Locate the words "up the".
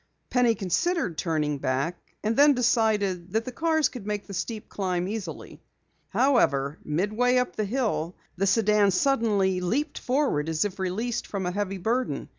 7.37-7.65